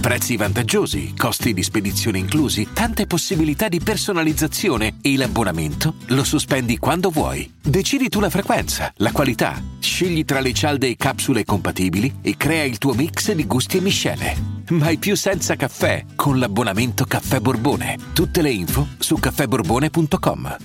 Prezzi 0.00 0.38
vantaggiosi, 0.38 1.14
costi 1.14 1.52
di 1.52 1.62
spedizione 1.62 2.16
inclusi, 2.16 2.68
tante 2.72 3.06
possibilità 3.06 3.68
di 3.68 3.80
personalizzazione 3.80 4.96
e 5.02 5.14
l'abbonamento 5.14 5.96
lo 6.06 6.24
sospendi 6.24 6.78
quando 6.78 7.10
vuoi. 7.10 7.52
Decidi 7.60 8.08
tu 8.08 8.18
la 8.18 8.30
frequenza, 8.30 8.90
la 8.96 9.12
qualità, 9.12 9.62
scegli 9.78 10.24
tra 10.24 10.40
le 10.40 10.54
cialde 10.54 10.88
e 10.88 10.96
capsule 10.96 11.44
compatibili 11.44 12.20
e 12.22 12.34
crea 12.38 12.64
il 12.64 12.78
tuo 12.78 12.94
mix 12.94 13.30
di 13.32 13.46
gusti 13.46 13.76
e 13.76 13.80
miscele. 13.82 14.36
Mai 14.70 14.96
più 14.96 15.14
senza 15.16 15.54
caffè 15.54 16.06
con 16.16 16.38
l'abbonamento 16.38 17.04
Caffè 17.04 17.38
Borbone. 17.40 17.98
Tutte 18.14 18.40
le 18.40 18.50
info 18.50 18.88
su 18.98 19.16
caffèborbone.com. 19.18 20.56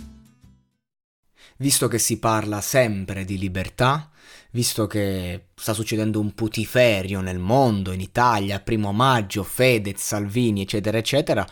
Visto 1.57 1.87
che 1.89 1.99
si 1.99 2.19
parla 2.19 2.61
sempre 2.61 3.25
di 3.25 3.37
libertà, 3.37 4.09
visto 4.55 4.87
che 4.87 5.47
sta 5.53 5.73
succedendo 5.73 6.21
un 6.21 6.33
putiferio 6.33 7.19
nel 7.19 7.39
mondo, 7.39 7.91
in 7.91 7.99
Italia, 7.99 8.61
primo 8.61 8.93
maggio, 8.93 9.43
Fedez, 9.43 10.01
Salvini, 10.01 10.61
eccetera, 10.61 10.97
eccetera, 10.97 11.45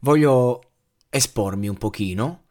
voglio 0.00 0.70
espormi 1.10 1.68
un 1.68 1.76
pochino, 1.76 2.44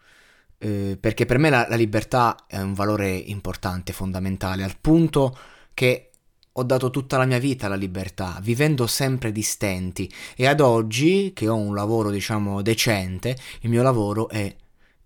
eh, 0.59 0.99
perché 1.01 1.25
per 1.25 1.39
me 1.39 1.49
la, 1.49 1.65
la 1.67 1.75
libertà 1.75 2.45
è 2.45 2.59
un 2.59 2.75
valore 2.75 3.09
importante, 3.09 3.91
fondamentale, 3.91 4.63
al 4.63 4.77
punto 4.79 5.35
che 5.73 6.11
ho 6.51 6.63
dato 6.63 6.91
tutta 6.91 7.17
la 7.17 7.25
mia 7.25 7.39
vita 7.39 7.65
alla 7.65 7.75
libertà, 7.75 8.37
vivendo 8.39 8.85
sempre 8.85 9.31
di 9.31 9.41
stenti 9.41 10.11
e 10.35 10.45
ad 10.45 10.59
oggi, 10.59 11.31
che 11.33 11.47
ho 11.47 11.55
un 11.55 11.73
lavoro 11.73 12.11
diciamo 12.11 12.61
decente, 12.61 13.35
il 13.61 13.71
mio 13.71 13.81
lavoro 13.81 14.29
è 14.29 14.55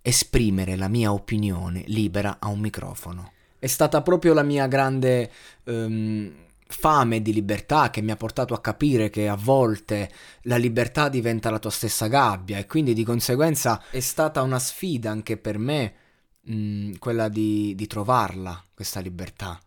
esprimere 0.01 0.75
la 0.75 0.89
mia 0.89 1.13
opinione 1.13 1.83
libera 1.87 2.39
a 2.41 2.49
un 2.49 2.59
microfono. 2.59 3.31
È 3.61 3.67
stata 3.67 4.01
proprio 4.01 4.33
la 4.33 4.41
mia 4.41 4.65
grande 4.65 5.31
um, 5.65 6.33
fame 6.65 7.21
di 7.21 7.31
libertà 7.31 7.91
che 7.91 8.01
mi 8.01 8.09
ha 8.09 8.15
portato 8.15 8.55
a 8.55 8.59
capire 8.59 9.11
che 9.11 9.27
a 9.27 9.35
volte 9.35 10.11
la 10.45 10.57
libertà 10.57 11.09
diventa 11.09 11.51
la 11.51 11.59
tua 11.59 11.69
stessa 11.69 12.07
gabbia 12.07 12.57
e 12.57 12.65
quindi 12.65 12.95
di 12.95 13.03
conseguenza 13.03 13.79
è 13.91 13.99
stata 13.99 14.41
una 14.41 14.57
sfida 14.57 15.11
anche 15.11 15.37
per 15.37 15.59
me 15.59 15.93
um, 16.47 16.97
quella 16.97 17.29
di, 17.29 17.75
di 17.75 17.85
trovarla, 17.85 18.65
questa 18.73 18.99
libertà. 18.99 19.59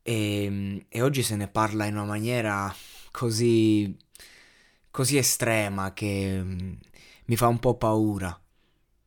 E, 0.00 0.86
e, 0.88 1.02
oggi 1.02 1.22
se 1.22 1.36
ne 1.36 1.48
parla 1.48 1.84
in 1.84 1.96
una 1.96 2.06
maniera 2.06 2.74
così, 3.10 3.94
così 4.90 5.18
estrema 5.18 5.92
che 5.92 6.42
mi 7.26 7.36
fa 7.36 7.46
un 7.46 7.58
po' 7.58 7.76
paura. 7.76 8.40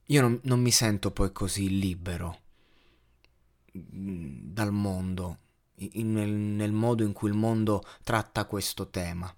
Io 0.07 0.21
non, 0.21 0.39
non 0.43 0.61
mi 0.61 0.69
sento 0.69 1.09
poi 1.09 1.31
così 1.31 1.79
libero 1.79 2.41
dal 3.73 4.71
mondo, 4.71 5.37
in, 5.75 6.55
nel, 6.55 6.71
modo 6.71 7.03
in 7.03 7.11
cui 7.11 7.29
il 7.29 7.35
mondo 7.35 7.83
tratta 8.03 8.45
questo 8.45 8.89
tema. 8.89 9.33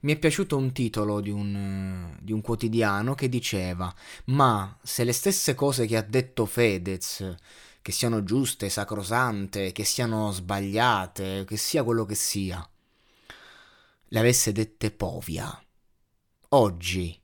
Mi 0.00 0.12
è 0.12 0.18
piaciuto 0.18 0.56
un 0.56 0.72
titolo 0.72 1.20
di 1.20 1.30
un, 1.30 2.16
di 2.20 2.32
un, 2.32 2.40
quotidiano 2.40 3.14
che 3.14 3.28
diceva: 3.28 3.92
Ma 4.26 4.78
se 4.82 5.04
le 5.04 5.12
stesse 5.12 5.54
cose 5.54 5.86
che 5.86 5.96
ha 5.96 6.02
detto 6.02 6.46
Fedez, 6.46 7.34
che 7.80 7.92
siano 7.92 8.22
giuste, 8.22 8.68
sacrosante, 8.68 9.72
che 9.72 9.84
siano 9.84 10.30
sbagliate, 10.30 11.44
che 11.44 11.56
sia 11.56 11.82
quello 11.82 12.04
che 12.04 12.14
sia, 12.14 12.66
le 14.08 14.18
avesse 14.18 14.52
dette 14.52 14.90
Povia, 14.90 15.60
oggi 16.50 17.18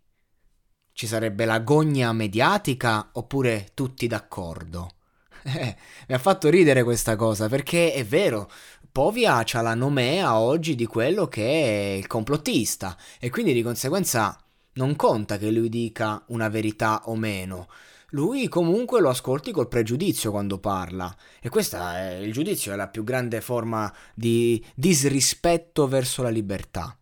ci 0.93 1.06
sarebbe 1.06 1.44
la 1.44 1.61
gogna 1.61 2.12
mediatica 2.12 3.11
oppure 3.12 3.71
tutti 3.75 4.06
d'accordo? 4.06 4.94
Eh, 5.43 5.76
mi 6.09 6.15
ha 6.15 6.19
fatto 6.19 6.49
ridere 6.49 6.82
questa 6.82 7.16
cosa 7.16 7.49
perché 7.49 7.93
è 7.93 8.04
vero, 8.04 8.50
Povia 8.91 9.37
ha 9.37 9.60
la 9.62 9.75
nomea 9.75 10.38
oggi 10.38 10.75
di 10.75 10.87
quello 10.87 11.26
che 11.28 11.43
è 11.43 11.97
il 11.97 12.06
complottista 12.06 12.97
e 13.19 13.31
quindi 13.31 13.53
di 13.53 13.62
conseguenza 13.62 14.38
non 14.75 14.97
conta 14.97 15.38
che 15.38 15.50
lui 15.50 15.69
dica 15.69 16.22
una 16.28 16.49
verità 16.49 17.03
o 17.06 17.16
meno. 17.16 17.69
Lui 18.12 18.49
comunque 18.49 19.00
lo 19.00 19.10
ascolti 19.10 19.53
col 19.53 19.69
pregiudizio 19.69 20.31
quando 20.31 20.59
parla 20.59 21.15
e 21.41 21.49
questo 21.49 21.76
è 21.76 22.15
il 22.15 22.32
giudizio 22.32 22.72
è 22.72 22.76
la 22.76 22.88
più 22.88 23.05
grande 23.05 23.41
forma 23.41 23.93
di 24.15 24.65
disrispetto 24.75 25.87
verso 25.87 26.22
la 26.22 26.31
libertà. 26.31 26.97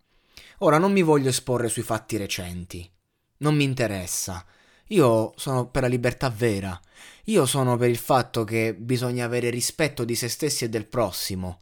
Ora 0.59 0.79
non 0.79 0.93
mi 0.93 1.03
voglio 1.03 1.29
esporre 1.29 1.69
sui 1.69 1.83
fatti 1.83 2.17
recenti 2.17 2.91
non 3.39 3.55
mi 3.55 3.65
interessa. 3.65 4.45
Io 4.89 5.33
sono 5.37 5.69
per 5.69 5.83
la 5.83 5.89
libertà 5.89 6.31
vera. 6.31 6.81
Io 7.25 7.45
sono 7.47 7.77
per 7.77 7.91
il 7.91 7.97
fatto 7.97 8.45
che 8.45 8.75
bisogna 8.75 9.25
avere 9.25 9.51
rispetto 9.51 10.05
di 10.05 10.15
se 10.15 10.29
stessi 10.29 10.65
e 10.65 10.69
del 10.69 10.87
prossimo 10.87 11.61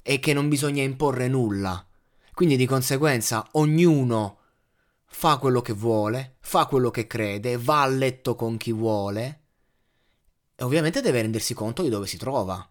e 0.00 0.20
che 0.20 0.32
non 0.32 0.48
bisogna 0.48 0.82
imporre 0.82 1.26
nulla. 1.26 1.84
Quindi 2.34 2.56
di 2.56 2.66
conseguenza 2.66 3.46
ognuno 3.52 4.38
fa 5.06 5.38
quello 5.38 5.60
che 5.60 5.72
vuole, 5.72 6.36
fa 6.40 6.66
quello 6.66 6.90
che 6.90 7.06
crede, 7.06 7.58
va 7.58 7.82
a 7.82 7.86
letto 7.86 8.36
con 8.36 8.56
chi 8.56 8.72
vuole 8.72 9.40
e 10.54 10.64
ovviamente 10.64 11.00
deve 11.00 11.22
rendersi 11.22 11.54
conto 11.54 11.82
di 11.82 11.88
dove 11.88 12.06
si 12.06 12.16
trova. 12.16 12.66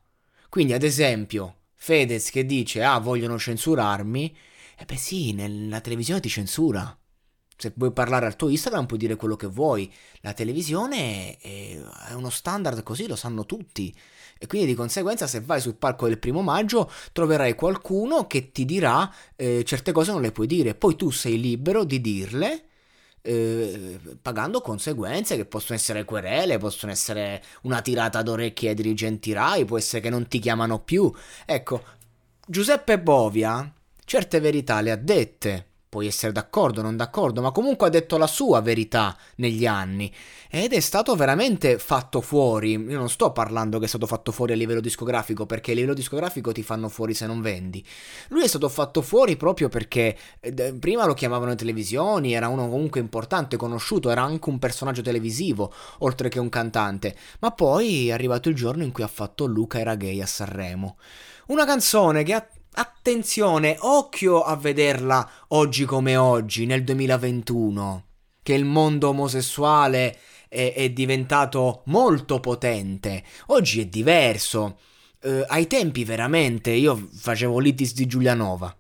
Quindi 0.50 0.74
ad 0.74 0.84
esempio 0.84 1.56
Fedez 1.76 2.30
che 2.30 2.46
dice 2.46 2.84
ah 2.84 3.00
vogliono 3.00 3.38
censurarmi, 3.38 4.38
e 4.78 4.86
beh 4.86 4.98
sì, 4.98 5.34
nella 5.34 5.82
televisione 5.82 6.22
ti 6.22 6.30
censura 6.30 6.98
se 7.62 7.72
vuoi 7.76 7.92
parlare 7.92 8.26
al 8.26 8.36
tuo 8.36 8.50
Instagram 8.50 8.88
puoi 8.88 8.98
dire 8.98 9.16
quello 9.16 9.36
che 9.36 9.46
vuoi. 9.46 9.92
La 10.22 10.34
televisione 10.34 11.38
è, 11.38 11.80
uno 12.14 12.32
standard 12.32 12.82
così, 12.82 13.06
lo 13.08 13.16
sanno 13.16 13.46
tutti. 13.46 13.96
E 14.40 14.48
quindi 14.48 14.66
di 14.66 14.74
conseguenza 14.74 15.28
se 15.28 15.42
vai 15.42 15.62
sul 15.62 15.76
palco 15.76 16.08
del 16.08 16.18
primo 16.18 16.42
maggio 16.42 16.92
troverai 17.12 17.54
qualcuno 17.54 18.26
che 18.26 18.52
ti 18.52 18.66
dirà 18.66 19.14
eh, 19.36 19.64
certe 19.64 19.92
cose 19.92 20.12
non 20.12 20.22
le 20.22 20.32
puoi 20.32 20.48
dire. 20.48 20.74
Poi 20.74 20.96
tu 20.96 21.12
sei 21.12 21.40
libero 21.40 21.84
di 21.84 22.02
dirle. 22.02 22.66
Eh, 23.24 24.00
pagando 24.20 24.62
conseguenze 24.62 25.36
che 25.36 25.46
possono 25.46 25.78
essere 25.78 26.04
querele, 26.04 26.58
possono 26.58 26.92
essere 26.92 27.44
una 27.62 27.80
tirata 27.82 28.24
d'orecchie 28.24 28.70
ai 28.70 28.76
dirigenti 28.76 29.32
RAI, 29.32 29.66
può 29.66 29.78
essere 29.78 30.02
che 30.02 30.10
non 30.10 30.28
ti 30.28 30.40
chiamano 30.40 30.80
più. 30.80 31.14
Ecco, 31.46 31.84
Giuseppe 32.48 33.00
Bovia 33.00 33.72
certe 34.04 34.40
verità 34.40 34.82
le 34.82 34.90
ha 34.90 34.96
dette 34.96 35.71
Puoi 35.92 36.08
essere 36.08 36.32
d'accordo 36.32 36.80
o 36.80 36.84
non 36.84 36.96
d'accordo, 36.96 37.42
ma 37.42 37.52
comunque 37.52 37.88
ha 37.88 37.90
detto 37.90 38.18
la 38.18 38.26
sua 38.26 38.62
verità 38.62 39.14
negli 39.36 39.66
anni 39.66 40.10
ed 40.50 40.72
è 40.72 40.80
stato 40.80 41.14
veramente 41.18 41.78
fatto 41.80 42.22
fuori. 42.22 42.72
Io 42.72 42.98
non 42.98 43.10
sto 43.10 43.34
parlando 43.34 43.78
che 43.78 43.84
è 43.84 43.88
stato 43.90 44.08
fatto 44.08 44.32
fuori 44.32 44.54
a 44.54 44.56
livello 44.56 44.80
discografico, 44.80 45.46
perché 45.46 45.74
a 45.74 45.76
livello 45.76 45.94
discografico 45.94 46.54
ti 46.54 46.64
fanno 46.64 46.88
fuori 46.88 47.14
se 47.14 47.26
non 47.26 47.42
vendi. 47.42 47.86
Lui 48.30 48.44
è 48.44 48.48
stato 48.48 48.70
fatto 48.70 49.02
fuori 49.02 49.36
proprio 49.36 49.68
perché 49.68 50.18
eh, 50.40 50.74
prima 50.80 51.06
lo 51.06 51.14
chiamavano 51.14 51.52
in 51.52 51.58
televisioni, 51.58 52.32
era 52.32 52.48
uno 52.48 52.70
comunque 52.70 53.02
importante, 53.02 53.58
conosciuto, 53.58 54.10
era 54.10 54.22
anche 54.22 54.48
un 54.48 54.60
personaggio 54.60 55.02
televisivo, 55.02 55.74
oltre 55.98 56.30
che 56.30 56.40
un 56.40 56.48
cantante. 56.48 57.18
Ma 57.40 57.52
poi 57.52 58.08
è 58.08 58.12
arrivato 58.14 58.48
il 58.48 58.56
giorno 58.56 58.84
in 58.84 58.94
cui 58.94 59.04
ha 59.04 59.08
fatto 59.08 59.46
Luca 59.46 59.78
era 59.78 59.96
gay 59.96 60.22
a 60.22 60.26
Sanremo. 60.26 60.96
Una 61.48 61.66
canzone 61.66 62.24
che 62.24 62.34
ha 62.34 62.48
Attenzione, 62.74 63.76
occhio 63.80 64.44
a 64.44 64.56
vederla 64.56 65.30
oggi 65.50 65.84
come 65.84 66.16
oggi, 66.16 66.66
nel 66.66 66.86
2021, 66.86 68.06
che 68.42 68.54
il 68.54 68.64
mondo 68.64 69.10
omosessuale 69.10 70.18
è, 70.48 70.74
è 70.74 70.90
diventato 70.90 71.82
molto 71.88 72.40
potente. 72.40 73.24
Oggi 73.48 73.82
è 73.82 73.86
diverso. 73.88 74.80
Eh, 75.22 75.44
ai 75.48 75.68
tempi 75.68 76.06
veramente 76.06 76.72
io 76.72 77.10
facevo 77.14 77.60
l'itis 77.60 77.94
di 77.94 78.08
Giulianova. 78.08 78.74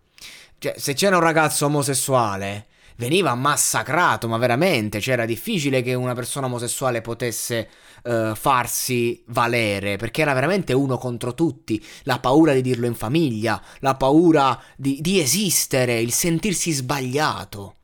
Cioè, 0.57 0.75
se 0.77 0.93
c'era 0.93 1.17
un 1.17 1.23
ragazzo 1.23 1.65
omosessuale, 1.65 2.67
veniva 3.01 3.33
massacrato, 3.33 4.27
ma 4.27 4.37
veramente, 4.37 5.01
cioè 5.01 5.15
era 5.15 5.25
difficile 5.25 5.81
che 5.81 5.95
una 5.95 6.13
persona 6.13 6.45
omosessuale 6.45 7.01
potesse 7.01 7.67
uh, 8.03 8.35
farsi 8.35 9.23
valere, 9.29 9.95
perché 9.97 10.21
era 10.21 10.33
veramente 10.33 10.71
uno 10.73 10.99
contro 10.99 11.33
tutti, 11.33 11.83
la 12.03 12.19
paura 12.19 12.53
di 12.53 12.61
dirlo 12.61 12.85
in 12.85 12.93
famiglia, 12.93 13.59
la 13.79 13.95
paura 13.95 14.61
di, 14.77 14.99
di 15.01 15.19
esistere, 15.19 15.99
il 15.99 16.11
sentirsi 16.11 16.71
sbagliato. 16.71 17.75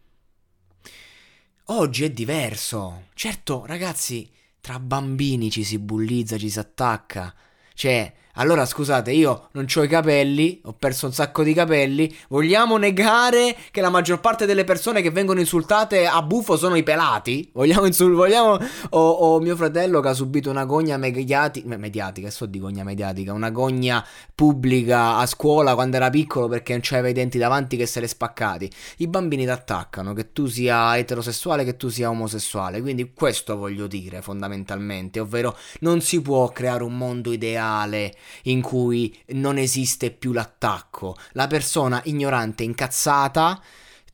Oggi 1.69 2.03
è 2.03 2.11
diverso. 2.11 3.05
Certo, 3.15 3.65
ragazzi, 3.65 4.29
tra 4.61 4.79
bambini 4.79 5.49
ci 5.49 5.63
si 5.63 5.79
bullizza, 5.79 6.37
ci 6.37 6.51
si 6.51 6.59
attacca. 6.59 7.33
Cioè, 7.73 8.13
Allora 8.39 8.65
scusate, 8.67 9.11
io 9.11 9.47
non 9.53 9.65
ho 9.73 9.83
i 9.83 9.87
capelli, 9.87 10.61
ho 10.65 10.73
perso 10.73 11.07
un 11.07 11.13
sacco 11.13 11.41
di 11.41 11.53
capelli. 11.53 12.15
Vogliamo 12.29 12.77
negare 12.77 13.55
che 13.71 13.81
la 13.81 13.89
maggior 13.89 14.19
parte 14.19 14.45
delle 14.45 14.63
persone 14.63 15.01
che 15.01 15.09
vengono 15.09 15.39
insultate 15.39 16.05
a 16.05 16.21
buffo 16.21 16.55
sono 16.55 16.75
i 16.75 16.83
pelati? 16.83 17.49
Vogliamo 17.53 17.85
insultare? 17.87 18.17
Vogliamo... 18.17 18.59
O, 18.91 19.09
o, 19.09 19.39
mio 19.39 19.55
fratello 19.55 20.01
che 20.01 20.09
ha 20.09 20.13
subito 20.13 20.51
una 20.51 20.65
gogna 20.65 20.97
mediatica, 20.97 21.77
mediatica, 21.77 22.29
so 22.29 22.45
di 22.45 22.59
gogna 22.59 22.83
mediatica, 22.83 23.33
una 23.33 23.49
gogna 23.49 24.05
pubblica 24.35 25.17
a 25.17 25.25
scuola 25.25 25.73
quando 25.73 25.95
era 25.95 26.11
piccolo 26.11 26.47
perché 26.47 26.73
non 26.73 26.81
c'aveva 26.83 27.09
i 27.09 27.13
denti 27.13 27.39
davanti 27.39 27.75
che 27.75 27.87
se 27.87 27.99
le 27.99 28.07
spaccati. 28.07 28.69
I 28.97 29.07
bambini 29.07 29.45
ti 29.45 29.49
attaccano, 29.49 30.13
che 30.13 30.31
tu 30.31 30.45
sia 30.45 30.95
eterosessuale, 30.95 31.63
che 31.63 31.75
tu 31.75 31.89
sia 31.89 32.11
omosessuale. 32.11 32.81
Quindi 32.81 33.13
questo 33.15 33.57
voglio 33.57 33.87
dire 33.87 34.21
fondamentalmente, 34.21 35.19
ovvero 35.19 35.57
non 35.79 36.01
si 36.01 36.21
può 36.21 36.47
creare 36.49 36.83
un 36.83 36.95
mondo 36.95 37.31
ideale 37.31 38.13
in 38.43 38.61
cui 38.61 39.17
non 39.27 39.57
esiste 39.57 40.11
più 40.11 40.31
l'attacco. 40.31 41.15
La 41.33 41.47
persona 41.47 42.01
ignorante, 42.05 42.63
incazzata, 42.63 43.61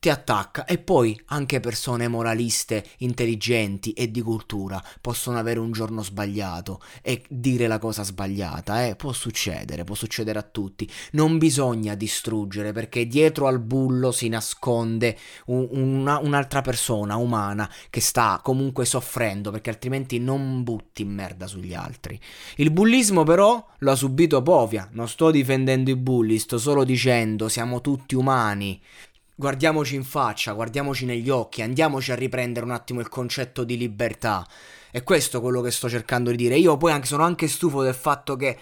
ti 0.03 0.09
attacca 0.09 0.65
e 0.65 0.79
poi 0.79 1.17
anche 1.27 1.61
persone 1.61 2.09
moraliste, 2.09 2.83
intelligenti 2.97 3.93
e 3.93 4.11
di 4.11 4.19
cultura 4.19 4.83
possono 4.99 5.37
avere 5.37 5.61
un 5.61 5.71
giorno 5.71 6.03
sbagliato 6.03 6.81
e 7.01 7.23
dire 7.29 7.67
la 7.67 7.79
cosa 7.79 8.03
sbagliata, 8.03 8.85
eh? 8.85 8.97
può 8.97 9.13
succedere, 9.13 9.85
può 9.85 9.95
succedere 9.95 10.39
a 10.39 10.41
tutti. 10.41 10.91
Non 11.11 11.37
bisogna 11.37 11.95
distruggere 11.95 12.73
perché 12.73 13.07
dietro 13.07 13.47
al 13.47 13.59
bullo 13.59 14.11
si 14.11 14.27
nasconde 14.27 15.17
un, 15.45 15.69
una, 15.71 16.19
un'altra 16.19 16.59
persona 16.59 17.15
umana 17.15 17.71
che 17.89 18.01
sta 18.01 18.41
comunque 18.43 18.83
soffrendo 18.83 19.51
perché 19.51 19.69
altrimenti 19.69 20.19
non 20.19 20.63
butti 20.63 21.05
merda 21.05 21.47
sugli 21.47 21.73
altri. 21.73 22.19
Il 22.57 22.71
bullismo 22.71 23.23
però 23.23 23.65
lo 23.77 23.91
ha 23.91 23.95
subito 23.95 24.41
Povia, 24.41 24.89
non 24.91 25.07
sto 25.07 25.31
difendendo 25.31 25.91
i 25.91 25.95
bulli, 25.95 26.39
sto 26.39 26.57
solo 26.57 26.83
dicendo 26.83 27.47
siamo 27.47 27.79
tutti 27.79 28.15
umani 28.15 28.81
guardiamoci 29.35 29.95
in 29.95 30.03
faccia, 30.03 30.53
guardiamoci 30.53 31.05
negli 31.05 31.29
occhi, 31.29 31.61
andiamoci 31.61 32.11
a 32.11 32.15
riprendere 32.15 32.65
un 32.65 32.71
attimo 32.71 32.99
il 32.99 33.09
concetto 33.09 33.63
di 33.63 33.77
libertà. 33.77 34.47
E 34.91 35.03
questo 35.03 35.37
è 35.37 35.41
quello 35.41 35.61
che 35.61 35.71
sto 35.71 35.89
cercando 35.89 36.29
di 36.29 36.37
dire. 36.37 36.57
Io 36.57 36.77
poi 36.77 36.91
anche, 36.91 37.07
sono 37.07 37.23
anche 37.23 37.47
stufo 37.47 37.81
del 37.81 37.95
fatto 37.95 38.35
che 38.35 38.57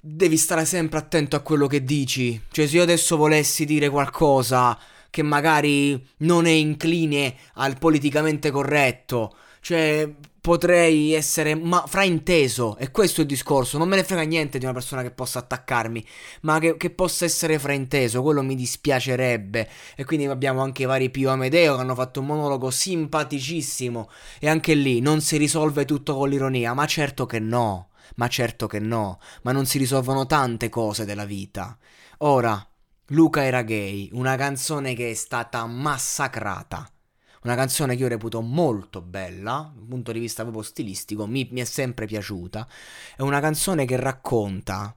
devi 0.00 0.36
stare 0.36 0.64
sempre 0.64 0.98
attento 0.98 1.36
a 1.36 1.40
quello 1.40 1.66
che 1.66 1.84
dici. 1.84 2.42
Cioè, 2.50 2.66
se 2.66 2.76
io 2.76 2.82
adesso 2.82 3.16
volessi 3.16 3.64
dire 3.64 3.88
qualcosa 3.88 4.78
che 5.10 5.22
magari 5.22 6.04
non 6.18 6.46
è 6.46 6.50
incline 6.50 7.36
al 7.54 7.78
politicamente 7.78 8.50
corretto, 8.50 9.36
cioè 9.62 10.12
potrei 10.40 11.12
essere 11.12 11.54
ma 11.54 11.84
frainteso. 11.86 12.76
E 12.76 12.90
questo 12.90 13.20
è 13.20 13.22
il 13.22 13.28
discorso. 13.28 13.78
Non 13.78 13.88
me 13.88 13.96
ne 13.96 14.04
frega 14.04 14.22
niente 14.22 14.58
di 14.58 14.64
una 14.64 14.74
persona 14.74 15.02
che 15.02 15.12
possa 15.12 15.38
attaccarmi, 15.38 16.04
ma 16.42 16.58
che, 16.58 16.76
che, 16.76 16.90
possa 16.90 17.24
essere 17.24 17.58
frainteso. 17.60 18.22
Quello 18.22 18.42
mi 18.42 18.56
dispiacerebbe. 18.56 19.68
E 19.94 20.04
quindi 20.04 20.26
abbiamo 20.26 20.60
anche 20.60 20.82
i 20.82 20.86
vari 20.86 21.10
Pio 21.10 21.30
Amedeo 21.30 21.76
che 21.76 21.80
hanno 21.80 21.94
fatto 21.94 22.20
un 22.20 22.26
monologo 22.26 22.70
simpaticissimo. 22.70 24.10
E 24.40 24.48
anche 24.48 24.74
lì 24.74 25.00
non 25.00 25.20
si 25.20 25.36
risolve 25.36 25.84
tutto 25.84 26.16
con 26.16 26.28
l'ironia. 26.28 26.74
Ma 26.74 26.86
certo 26.86 27.24
che 27.24 27.38
no. 27.38 27.90
Ma 28.16 28.26
certo 28.26 28.66
che 28.66 28.80
no. 28.80 29.20
Ma 29.42 29.52
non 29.52 29.64
si 29.64 29.78
risolvono 29.78 30.26
tante 30.26 30.68
cose 30.68 31.04
della 31.04 31.24
vita. 31.24 31.78
Ora, 32.18 32.66
Luca 33.06 33.44
era 33.44 33.62
gay, 33.62 34.08
una 34.12 34.36
canzone 34.36 34.94
che 34.94 35.10
è 35.10 35.14
stata 35.14 35.64
massacrata 35.66 36.90
una 37.42 37.54
canzone 37.56 37.96
che 37.96 38.02
io 38.02 38.08
reputo 38.08 38.40
molto 38.40 39.00
bella, 39.00 39.72
dal 39.74 39.86
punto 39.86 40.12
di 40.12 40.20
vista 40.20 40.42
proprio 40.42 40.62
stilistico, 40.62 41.26
mi, 41.26 41.48
mi 41.50 41.60
è 41.60 41.64
sempre 41.64 42.06
piaciuta. 42.06 42.66
È 43.16 43.22
una 43.22 43.40
canzone 43.40 43.84
che 43.84 43.96
racconta 43.96 44.96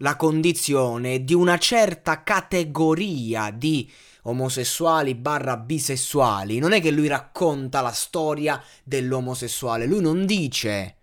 la 0.00 0.16
condizione 0.16 1.24
di 1.24 1.34
una 1.34 1.58
certa 1.58 2.22
categoria 2.22 3.50
di 3.50 3.90
omosessuali 4.22 5.14
barra 5.14 5.56
bisessuali. 5.56 6.58
Non 6.58 6.72
è 6.72 6.80
che 6.80 6.90
lui 6.90 7.08
racconta 7.08 7.80
la 7.80 7.92
storia 7.92 8.62
dell'omosessuale, 8.84 9.86
lui 9.86 10.00
non 10.00 10.24
dice 10.24 10.94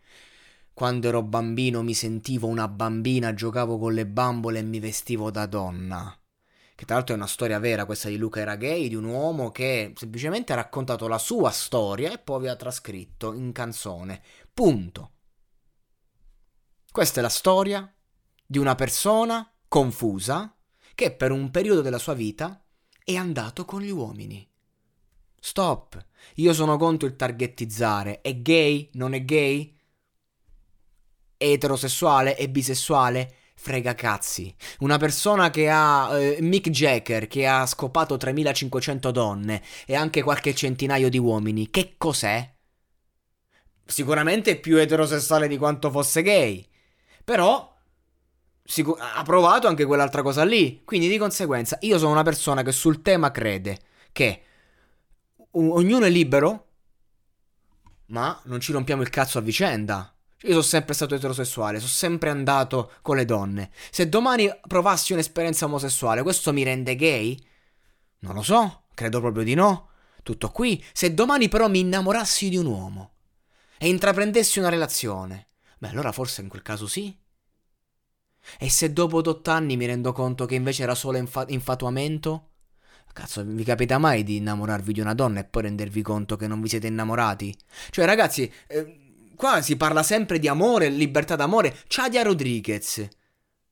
quando 0.73 1.07
ero 1.07 1.23
bambino 1.23 1.83
mi 1.83 1.94
sentivo 1.94 2.47
una 2.47 2.68
bambina, 2.68 3.33
giocavo 3.33 3.79
con 3.79 3.94
le 3.94 4.06
bambole 4.06 4.59
e 4.59 4.63
mi 4.63 4.79
vestivo 4.79 5.31
da 5.31 5.45
donna 5.45 6.19
che 6.75 6.83
tra 6.83 6.95
l'altro 6.95 7.16
è 7.16 7.18
una 7.18 7.27
storia 7.27 7.57
vera 7.57 7.86
questa 7.86 8.10
di 8.10 8.18
Luca 8.18 8.42
era 8.42 8.57
gay, 8.57 8.89
di 8.89 8.95
un 8.95 9.06
uomo 9.06 9.50
che 9.50 9.94
semplicemente 9.95 10.51
ha 10.51 10.57
raccontato 10.57 11.07
la 11.07 11.18
sua 11.18 11.50
storia 11.50 12.12
e 12.12 12.19
poi 12.19 12.50
ha 12.50 12.56
trascritto 12.56 13.33
in 13.33 13.54
canzone. 13.54 14.22
Punto. 14.54 15.12
Questa 16.92 17.19
è 17.19 17.24
la 17.24 17.30
storia 17.30 17.92
di 18.45 18.57
una 18.57 18.75
persona 18.75 19.50
confusa 19.68 20.54
che 20.94 21.12
per 21.12 21.31
un 21.31 21.50
periodo 21.50 21.81
della 21.81 21.98
sua 21.98 22.13
vita 22.13 22.62
è 23.04 23.16
andato 23.16 23.63
con 23.63 23.81
gli 23.81 23.92
uomini. 23.92 24.48
Stop. 25.39 26.06
Io 26.36 26.54
sono 26.54 26.75
contro 26.78 27.07
il 27.07 27.16
targettizzare. 27.16 28.19
È 28.21 28.36
gay? 28.36 28.89
Non 28.94 29.13
è 29.13 29.24
gay? 29.24 29.78
È 31.38 31.45
eterosessuale? 31.45 32.36
È 32.36 32.50
bisessuale? 32.50 33.36
Frega 33.56 33.96
cazzi. 33.96 34.54
Una 34.80 34.98
persona 34.98 35.50
che 35.50 35.69
ha 35.69 36.18
eh, 36.19 36.38
Mick 36.42 36.69
Jagger, 36.69 37.28
che 37.28 37.48
ha 37.48 37.66
scopato 37.66 38.18
3500 38.18 39.12
donne 39.12 39.62
e 39.86 39.96
anche 39.96 40.22
qualche 40.22 40.54
centinaio 40.54 41.10
di 41.10 41.18
uomini, 41.18 41.69
che 41.69 41.96
cos'è? 41.98 42.54
Sicuramente 43.86 44.57
più 44.57 44.78
eterosessuale 44.78 45.48
di 45.48 45.57
quanto 45.57 45.90
fosse 45.90 46.22
gay. 46.22 46.68
Però 47.24 47.75
sicur- 48.63 49.00
ha 49.00 49.24
provato 49.24 49.68
anche 49.68 49.86
quell'altra 49.86 50.22
cosa 50.22 50.44
lì. 50.44 50.84
Quindi 50.84 51.07
di 51.07 51.18
conseguenza 51.18 51.78
io 51.81 51.98
sono 51.98 52.12
una 52.12 52.24
persona 52.24 52.62
che 52.62 52.72
sul 52.72 53.02
tema 53.02 53.31
crede 53.31 53.80
che 54.12 54.42
ognuno 55.52 56.06
è 56.06 56.10
libero, 56.10 56.68
ma 58.07 58.40
non 58.46 58.60
ci 58.60 58.72
rompiamo 58.72 59.02
il 59.02 59.10
cazzo 59.10 59.38
a 59.38 59.42
vicenda. 59.42 60.14
Io 60.43 60.49
sono 60.51 60.61
sempre 60.61 60.93
stato 60.93 61.15
eterosessuale, 61.15 61.79
sono 61.79 61.89
sempre 61.89 62.29
andato 62.29 62.91
con 63.01 63.15
le 63.15 63.25
donne. 63.25 63.71
Se 63.89 64.09
domani 64.09 64.49
provassi 64.67 65.13
un'esperienza 65.13 65.65
omosessuale, 65.65 66.21
questo 66.23 66.53
mi 66.53 66.63
rende 66.63 66.95
gay? 66.95 67.41
Non 68.19 68.35
lo 68.35 68.43
so, 68.43 68.83
credo 68.93 69.19
proprio 69.21 69.43
di 69.43 69.53
no. 69.53 69.89
Tutto 70.23 70.49
qui. 70.49 70.83
Se 70.91 71.13
domani 71.13 71.47
però 71.49 71.69
mi 71.69 71.79
innamorassi 71.79 72.49
di 72.49 72.57
un 72.57 72.65
uomo 72.65 73.13
e 73.77 73.87
intraprendessi 73.87 74.59
una 74.59 74.69
relazione, 74.69 75.47
beh, 75.77 75.89
allora 75.89 76.11
forse 76.11 76.41
in 76.41 76.49
quel 76.49 76.61
caso 76.61 76.87
sì. 76.87 77.15
E 78.59 78.69
se 78.69 78.93
dopo 78.93 79.17
8 79.17 79.49
anni 79.51 79.77
mi 79.77 79.85
rendo 79.85 80.11
conto 80.11 80.45
che 80.45 80.55
invece 80.55 80.83
era 80.83 80.95
solo 80.95 81.17
infa- 81.17 81.45
infatuamento? 81.47 82.49
Cazzo, 83.13 83.43
vi 83.45 83.63
capita 83.63 83.97
mai 83.97 84.23
di 84.23 84.35
innamorarvi 84.35 84.91
di 84.91 84.99
una 84.99 85.13
donna 85.13 85.39
e 85.39 85.45
poi 85.45 85.63
rendervi 85.63 86.01
conto 86.01 86.35
che 86.35 86.47
non 86.47 86.61
vi 86.61 86.67
siete 86.67 86.87
innamorati? 86.87 87.57
Cioè, 87.89 88.05
ragazzi, 88.05 88.51
eh, 88.67 89.05
qua 89.35 89.61
si 89.61 89.77
parla 89.77 90.03
sempre 90.03 90.39
di 90.39 90.47
amore, 90.47 90.89
libertà 90.89 91.35
d'amore. 91.35 91.77
Chadia 91.87 92.23
Rodriguez, 92.23 93.07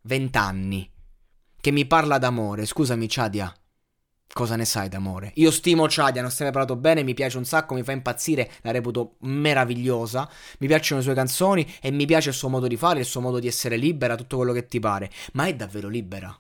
20 0.01 0.37
anni, 0.37 0.91
che 1.59 1.71
mi 1.71 1.85
parla 1.85 2.17
d'amore. 2.17 2.65
Scusami, 2.65 3.07
Chadia. 3.07 3.53
Cosa 4.33 4.55
ne 4.55 4.65
sai 4.65 4.89
d'amore? 4.89 5.31
Io 5.35 5.51
stimo 5.51 5.85
Chadia, 5.87 6.21
non 6.21 6.31
stiamo 6.31 6.51
parlato 6.51 6.75
bene, 6.75 7.03
mi 7.03 7.13
piace 7.13 7.37
un 7.37 7.45
sacco, 7.45 7.75
mi 7.75 7.83
fa 7.83 7.91
impazzire, 7.91 8.51
la 8.61 8.71
reputo 8.71 9.17
meravigliosa. 9.21 10.27
Mi 10.59 10.67
piacciono 10.67 10.99
le 10.99 11.05
sue 11.05 11.15
canzoni 11.15 11.71
e 11.81 11.91
mi 11.91 12.05
piace 12.05 12.29
il 12.29 12.35
suo 12.35 12.49
modo 12.49 12.67
di 12.67 12.75
fare, 12.75 12.99
il 12.99 13.05
suo 13.05 13.21
modo 13.21 13.39
di 13.39 13.47
essere 13.47 13.77
libera, 13.77 14.15
tutto 14.15 14.37
quello 14.37 14.51
che 14.51 14.65
ti 14.65 14.79
pare. 14.79 15.11
Ma 15.33 15.45
è 15.45 15.55
davvero 15.55 15.87
libera? 15.87 16.35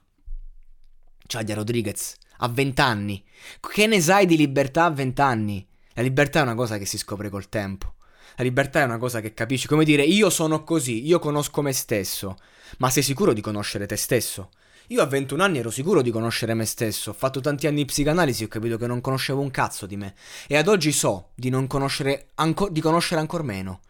Chadia 1.27 1.55
Rodriguez, 1.55 2.15
a 2.37 2.47
20 2.47 2.81
anni. 2.81 3.23
Che 3.59 3.87
ne 3.87 4.01
sai 4.01 4.25
di 4.25 4.37
libertà 4.37 4.85
a 4.85 4.89
20 4.89 5.21
anni? 5.21 5.67
La 5.93 6.01
libertà 6.01 6.39
è 6.39 6.43
una 6.43 6.55
cosa 6.55 6.79
che 6.79 6.85
si 6.85 6.97
scopre 6.97 7.29
col 7.29 7.47
tempo. 7.47 7.92
La 8.35 8.43
libertà 8.43 8.81
è 8.81 8.85
una 8.85 8.97
cosa 8.97 9.21
che 9.21 9.33
capisci, 9.33 9.67
come 9.67 9.85
dire 9.85 10.03
io 10.03 10.29
sono 10.29 10.63
così, 10.63 11.05
io 11.05 11.19
conosco 11.19 11.61
me 11.61 11.71
stesso. 11.73 12.35
Ma 12.79 12.89
sei 12.89 13.03
sicuro 13.03 13.33
di 13.33 13.41
conoscere 13.41 13.85
te 13.85 13.95
stesso? 13.95 14.49
Io 14.87 15.01
a 15.01 15.05
21 15.05 15.43
anni 15.43 15.59
ero 15.59 15.69
sicuro 15.69 16.01
di 16.01 16.11
conoscere 16.11 16.53
me 16.53 16.65
stesso, 16.65 17.11
ho 17.11 17.13
fatto 17.13 17.39
tanti 17.39 17.67
anni 17.67 17.77
di 17.77 17.85
psicanalisi 17.85 18.43
e 18.43 18.45
ho 18.45 18.49
capito 18.49 18.77
che 18.77 18.87
non 18.87 19.01
conoscevo 19.01 19.39
un 19.39 19.51
cazzo 19.51 19.85
di 19.85 19.95
me. 19.95 20.15
E 20.47 20.57
ad 20.57 20.67
oggi 20.67 20.91
so 20.91 21.29
di 21.35 21.49
non 21.49 21.67
conoscere, 21.67 22.31
anco, 22.35 22.69
di 22.69 22.81
conoscere 22.81 23.21
ancora 23.21 23.43
meno. 23.43 23.81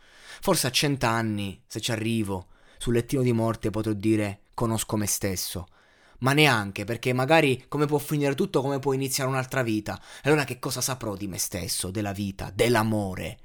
Forse 0.42 0.68
a 0.68 0.72
100 0.72 1.06
anni, 1.06 1.62
se 1.66 1.80
ci 1.80 1.92
arrivo, 1.92 2.48
sul 2.78 2.94
lettino 2.94 3.22
di 3.22 3.32
morte 3.32 3.70
potrò 3.70 3.94
dire 3.94 4.42
conosco 4.54 4.98
me 4.98 5.08
stesso. 5.08 5.68
Ma 6.20 6.34
neanche, 6.34 6.84
perché 6.84 7.12
magari 7.12 7.66
come 7.68 7.86
può 7.86 7.98
finire 7.98 8.36
tutto, 8.36 8.62
come 8.62 8.80
può 8.80 8.94
iniziare 8.94 9.30
un'altra 9.30 9.64
vita. 9.64 10.00
Allora 10.24 10.44
che 10.44 10.60
cosa 10.60 10.82
saprò 10.82 11.16
di 11.16 11.28
me 11.28 11.38
stesso, 11.38 11.92
della 11.92 12.12
vita, 12.12 12.52
dell'amore? 12.54 13.40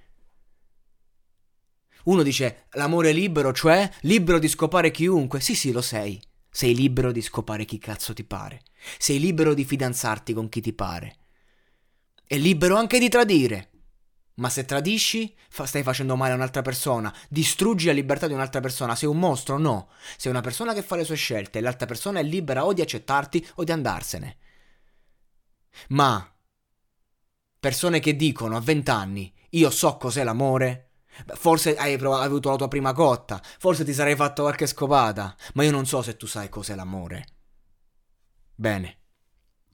Uno 2.09 2.23
dice 2.23 2.67
l'amore 2.73 3.13
libero, 3.13 3.53
cioè 3.53 3.91
libero 4.01 4.39
di 4.39 4.49
scopare 4.49 4.91
chiunque. 4.91 5.41
Sì, 5.41 5.55
sì, 5.55 5.73
lo 5.73 5.83
sei. 5.83 6.21
Sei 6.51 6.75
libero 6.75 7.13
di 7.13 7.21
scopare 7.21 7.67
chi 7.67 7.79
cazzo 7.79 8.15
ti 8.15 8.25
pare. 8.25 8.63
Sei 8.99 9.19
libero 9.19 9.53
di 9.53 9.65
fidanzarti 9.65 10.33
con 10.33 10.49
chi 10.49 10.63
ti 10.63 10.73
pare. 10.73 11.17
E 12.27 12.39
libero 12.39 12.77
anche 12.77 12.99
di 12.99 13.11
tradire. 13.11 13.71
Ma 14.37 14.49
se 14.49 14.65
tradisci, 14.65 15.37
fa- 15.51 15.67
stai 15.67 15.83
facendo 15.83 16.17
male 16.17 16.33
a 16.33 16.37
un'altra 16.37 16.63
persona, 16.63 17.15
distruggi 17.29 17.87
la 17.87 17.93
libertà 17.93 18.27
di 18.27 18.33
un'altra 18.33 18.61
persona. 18.61 18.95
Sei 18.95 19.09
un 19.09 19.19
mostro? 19.19 19.59
No. 19.59 19.91
Sei 20.17 20.31
una 20.31 20.41
persona 20.41 20.73
che 20.73 20.83
fa 20.83 20.97
le 20.97 21.05
sue 21.05 21.17
scelte 21.17 21.59
e 21.59 21.61
l'altra 21.61 21.87
persona 21.87 22.21
è 22.21 22.23
libera 22.23 22.65
o 22.65 22.73
di 22.73 22.81
accettarti 22.81 23.47
o 23.57 23.65
di 23.65 23.73
andarsene. 23.73 24.37
Ma 25.89 26.27
persone 27.61 28.01
che 28.01 28.17
dicono 28.17 28.57
a 28.57 28.61
vent'anni 28.61 29.31
io 29.51 29.71
so 29.71 29.99
cos'è 29.99 30.25
l'amore. 30.25 30.88
Forse 31.35 31.77
hai, 31.77 31.97
prov- 31.97 32.19
hai 32.19 32.27
avuto 32.27 32.51
la 32.51 32.57
tua 32.57 32.69
prima 32.69 32.93
cotta, 32.93 33.41
forse 33.59 33.85
ti 33.85 33.93
sarei 33.93 34.17
fatto 34.17 34.43
qualche 34.43 34.67
scopata, 34.67 35.37
ma 35.55 35.65
io 35.65 35.71
non 35.71 35.87
so 35.87 36.03
se 36.03 36.17
tu 36.17 36.27
sai 36.27 36.49
cos'è 36.49 36.75
l'amore. 36.75 37.27
Bene. 38.55 39.01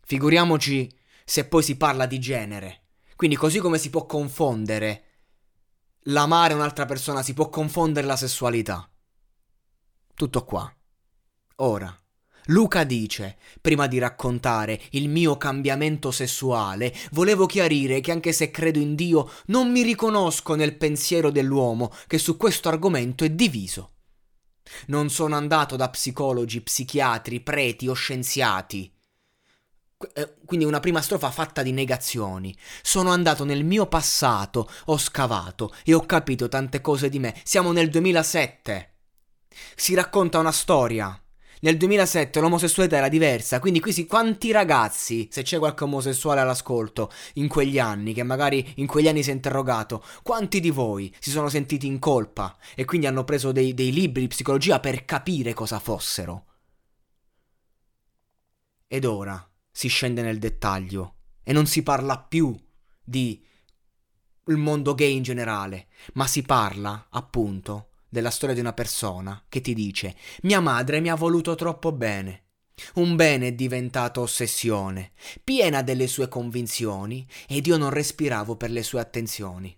Figuriamoci 0.07 0.93
se 1.25 1.47
poi 1.47 1.63
si 1.63 1.77
parla 1.77 2.07
di 2.07 2.19
genere. 2.19 2.83
Quindi 3.17 3.37
così 3.37 3.59
come 3.59 3.79
si 3.79 3.91
può 3.91 4.05
confondere 4.07 5.05
l'amare 6.09 6.55
un'altra 6.55 6.85
persona, 6.85 7.23
si 7.23 7.33
può 7.33 7.49
confondere 7.49 8.07
la 8.07 8.17
sessualità. 8.17 8.89
Tutto 10.15 10.45
qua. 10.45 10.71
Ora, 11.57 12.03
Luca 12.49 12.85
dice, 12.85 13.39
prima 13.61 13.87
di 13.87 13.99
raccontare 13.99 14.79
il 14.91 15.09
mio 15.09 15.39
cambiamento 15.39 16.11
sessuale, 16.11 16.95
volevo 17.13 17.47
chiarire 17.47 18.01
che 18.01 18.11
anche 18.11 18.33
se 18.33 18.51
credo 18.51 18.79
in 18.79 18.95
Dio, 18.95 19.31
non 19.47 19.71
mi 19.71 19.83
riconosco 19.83 20.55
nel 20.55 20.77
pensiero 20.77 21.31
dell'uomo 21.31 21.91
che 22.07 22.19
su 22.19 22.37
questo 22.37 22.69
argomento 22.69 23.25
è 23.25 23.31
diviso. 23.31 23.93
Non 24.89 25.09
sono 25.09 25.37
andato 25.37 25.77
da 25.77 25.89
psicologi, 25.89 26.61
psichiatri, 26.61 27.41
preti 27.41 27.89
o 27.89 27.95
scienziati. 27.95 28.93
Eh, 30.13 30.35
quindi 30.45 30.67
una 30.67 30.81
prima 30.81 31.01
strofa 31.01 31.31
fatta 31.31 31.63
di 31.63 31.73
negazioni. 31.73 32.55
Sono 32.83 33.11
andato 33.11 33.45
nel 33.45 33.65
mio 33.65 33.87
passato, 33.87 34.69
ho 34.87 34.99
scavato 34.99 35.73
e 35.83 35.95
ho 35.95 36.05
capito 36.05 36.49
tante 36.49 36.83
cose 36.83 37.09
di 37.09 37.19
me. 37.19 37.35
Siamo 37.43 37.73
nel 37.73 37.89
2007. 37.89 38.97
Si 39.75 39.95
racconta 39.95 40.39
una 40.39 40.53
storia 40.53 41.19
nel 41.64 41.78
2007 41.78 42.40
l'omosessualità 42.40 42.99
era 42.99 43.09
diversa, 43.09 43.59
quindi 43.59 43.80
qui 43.80 43.90
si, 43.90 44.06
quanti 44.06 44.52
ragazzi, 44.52 45.28
se 45.30 45.40
c'è 45.40 45.59
qualche 45.59 45.85
omosessuale 45.85 46.40
all'ascolto 46.42 47.11
in 47.35 47.49
quegli 47.49 47.78
anni, 47.78 48.12
che 48.12 48.23
magari 48.23 48.75
in 48.76 48.87
quegli 48.87 49.09
anni 49.09 49.23
si 49.23 49.30
è 49.30 49.33
interrogato, 49.33 50.04
quanti 50.23 50.61
di 50.61 50.68
voi 50.68 51.11
si 51.18 51.30
sono 51.30 51.49
sentiti 51.49 51.87
in 51.87 51.99
colpa 51.99 52.54
e 52.75 52.85
quindi 52.85 53.06
hanno 53.06 53.25
preso 53.25 53.50
dei, 53.50 53.73
dei 53.73 53.92
libri 53.92 54.21
di 54.21 54.28
psicologia 54.28 54.78
per 54.78 55.06
capire 55.06 55.54
cosa 55.54 55.78
fossero? 55.78 56.44
Ed 58.87 59.06
ora 59.06 59.50
si 59.71 59.88
scende 59.88 60.21
nel 60.21 60.38
dettaglio 60.38 61.14
e 61.42 61.54
non 61.54 61.64
si 61.64 61.83
parla 61.83 62.18
più 62.18 62.54
di 63.02 63.42
il 64.49 64.56
mondo 64.59 64.94
gay 64.94 65.16
in 65.16 65.23
generale, 65.23 65.87
ma 66.12 66.26
si 66.26 66.42
parla, 66.42 67.06
appunto, 67.09 67.88
della 68.14 68.30
storia 68.30 68.54
di 68.54 68.61
una 68.61 68.73
persona 68.73 69.42
che 69.49 69.61
ti 69.61 69.75
dice 69.75 70.14
mia 70.42 70.61
madre 70.61 71.00
mi 71.00 71.11
ha 71.11 71.16
voluto 71.16 71.56
troppo 71.56 71.90
bene. 71.90 72.42
Un 72.94 73.16
bene 73.16 73.49
è 73.49 73.52
diventato 73.52 74.21
ossessione, 74.21 75.12
piena 75.42 75.83
delle 75.83 76.06
sue 76.06 76.28
convinzioni, 76.28 77.26
ed 77.49 77.66
io 77.66 77.76
non 77.76 77.90
respiravo 77.90 78.56
per 78.56 78.71
le 78.71 78.83
sue 78.83 79.00
attenzioni. 79.00 79.76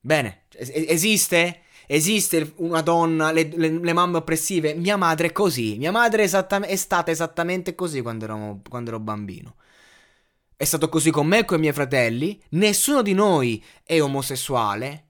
Bene, 0.00 0.42
esiste? 0.50 1.62
Esiste 1.88 2.52
una 2.56 2.80
donna, 2.80 3.32
le, 3.32 3.50
le, 3.54 3.70
le, 3.70 3.92
mamme 3.92 4.18
oppressive? 4.18 4.74
Mia 4.74 4.96
madre 4.96 5.28
è 5.28 5.32
così, 5.32 5.76
mia 5.78 5.92
madre 5.92 6.22
è, 6.22 6.24
esattamente, 6.24 6.74
è 6.74 6.76
stata 6.76 7.10
esattamente 7.10 7.74
così 7.74 8.02
quando, 8.02 8.24
ero, 8.24 8.60
quando 8.68 8.90
ero 8.90 9.00
bambino. 9.00 9.56
È 10.56 10.64
stato 10.64 10.88
così 10.88 11.10
con 11.10 11.26
me 11.26 11.40
e 11.40 11.44
con 11.44 11.58
i 11.58 11.60
miei 11.60 11.72
fratelli, 11.72 12.40
nessuno 12.50 13.02
di 13.02 13.14
noi 13.14 13.62
è 13.84 14.00
omosessuale, 14.00 15.05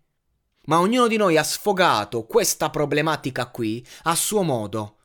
ma 0.67 0.81
ognuno 0.81 1.07
di 1.09 1.17
noi 1.17 1.37
ha 1.37 1.43
sfogato 1.43 2.25
questa 2.27 2.71
problematica 2.71 3.47
qui 3.51 3.85
a 4.05 4.15
suo 4.15 4.43
modo. 4.43 4.97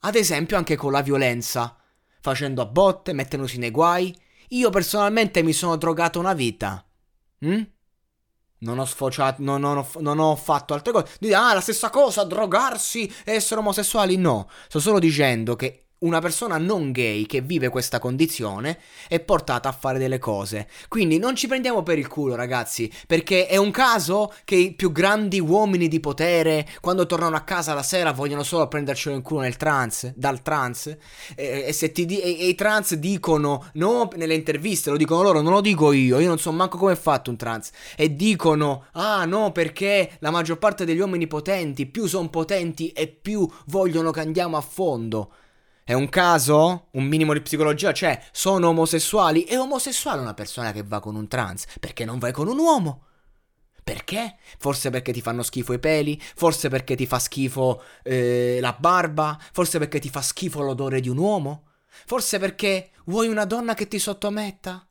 Ad 0.00 0.14
esempio 0.14 0.56
anche 0.56 0.76
con 0.76 0.92
la 0.92 1.02
violenza, 1.02 1.76
facendo 2.20 2.62
a 2.62 2.66
botte, 2.66 3.12
mettendosi 3.12 3.58
nei 3.58 3.70
guai. 3.70 4.16
Io 4.50 4.70
personalmente 4.70 5.42
mi 5.42 5.52
sono 5.52 5.76
drogato 5.76 6.18
una 6.18 6.34
vita. 6.34 6.84
Hm? 7.40 7.62
Non 8.58 8.78
ho 8.78 8.84
sfociato, 8.84 9.42
non, 9.42 9.60
non, 9.60 9.78
ho, 9.78 9.88
non 9.98 10.18
ho 10.18 10.34
fatto 10.36 10.74
altre 10.74 10.92
cose. 10.92 11.16
Dite, 11.18 11.34
ah, 11.34 11.54
la 11.54 11.60
stessa 11.60 11.90
cosa, 11.90 12.24
drogarsi 12.24 13.12
e 13.24 13.32
essere 13.32 13.60
omosessuali. 13.60 14.16
No, 14.16 14.48
sto 14.68 14.80
solo 14.80 14.98
dicendo 14.98 15.56
che 15.56 15.85
una 15.98 16.20
persona 16.20 16.58
non 16.58 16.92
gay 16.92 17.24
che 17.24 17.40
vive 17.40 17.70
questa 17.70 17.98
condizione 17.98 18.78
è 19.08 19.18
portata 19.20 19.68
a 19.68 19.72
fare 19.72 19.98
delle 19.98 20.18
cose. 20.18 20.68
Quindi 20.88 21.18
non 21.18 21.34
ci 21.34 21.46
prendiamo 21.46 21.82
per 21.82 21.98
il 21.98 22.06
culo, 22.06 22.34
ragazzi, 22.34 22.92
perché 23.06 23.46
è 23.46 23.56
un 23.56 23.70
caso 23.70 24.32
che 24.44 24.56
i 24.56 24.74
più 24.74 24.92
grandi 24.92 25.40
uomini 25.40 25.88
di 25.88 26.00
potere, 26.00 26.68
quando 26.80 27.06
tornano 27.06 27.36
a 27.36 27.40
casa 27.40 27.72
la 27.72 27.82
sera, 27.82 28.12
vogliono 28.12 28.42
solo 28.42 28.68
prendercelo 28.68 29.14
in 29.16 29.22
culo 29.22 29.40
nel 29.40 29.56
trance, 29.56 30.12
dal 30.16 30.42
trance. 30.42 30.98
E, 31.34 31.74
e, 31.78 31.92
di- 31.92 32.20
e, 32.20 32.40
e 32.40 32.48
i 32.48 32.54
trance 32.54 32.98
dicono, 32.98 33.70
no, 33.74 34.08
nelle 34.16 34.34
interviste 34.34 34.90
lo 34.90 34.96
dicono 34.96 35.22
loro, 35.22 35.40
non 35.40 35.52
lo 35.52 35.60
dico 35.62 35.92
io, 35.92 36.18
io 36.18 36.28
non 36.28 36.38
so 36.38 36.52
manco 36.52 36.76
come 36.76 36.92
è 36.92 36.96
fatto 36.96 37.30
un 37.30 37.36
trance. 37.36 37.72
E 37.96 38.14
dicono, 38.14 38.86
ah 38.92 39.24
no, 39.24 39.50
perché 39.52 40.16
la 40.18 40.30
maggior 40.30 40.58
parte 40.58 40.84
degli 40.84 41.00
uomini 41.00 41.26
potenti, 41.26 41.86
più 41.86 42.06
sono 42.06 42.28
potenti 42.28 42.90
e 42.90 43.06
più 43.08 43.48
vogliono 43.66 44.10
che 44.10 44.20
andiamo 44.20 44.58
a 44.58 44.60
fondo. 44.60 45.30
È 45.88 45.92
un 45.92 46.08
caso? 46.08 46.88
Un 46.94 47.04
minimo 47.04 47.32
di 47.32 47.40
psicologia 47.40 47.92
c'è? 47.92 48.20
Sono 48.32 48.70
omosessuali? 48.70 49.44
È 49.44 49.56
omosessuale 49.56 50.20
una 50.20 50.34
persona 50.34 50.72
che 50.72 50.82
va 50.82 50.98
con 50.98 51.14
un 51.14 51.28
trans? 51.28 51.64
Perché 51.78 52.04
non 52.04 52.18
vai 52.18 52.32
con 52.32 52.48
un 52.48 52.58
uomo? 52.58 53.04
Perché? 53.84 54.34
Forse 54.58 54.90
perché 54.90 55.12
ti 55.12 55.20
fanno 55.20 55.44
schifo 55.44 55.72
i 55.74 55.78
peli? 55.78 56.20
Forse 56.20 56.68
perché 56.68 56.96
ti 56.96 57.06
fa 57.06 57.20
schifo 57.20 57.84
eh, 58.02 58.58
la 58.60 58.74
barba? 58.76 59.38
Forse 59.52 59.78
perché 59.78 60.00
ti 60.00 60.10
fa 60.10 60.22
schifo 60.22 60.60
l'odore 60.60 60.98
di 60.98 61.08
un 61.08 61.18
uomo? 61.18 61.68
Forse 62.04 62.40
perché 62.40 62.90
vuoi 63.04 63.28
una 63.28 63.44
donna 63.44 63.74
che 63.74 63.86
ti 63.86 64.00
sottometta? 64.00 64.84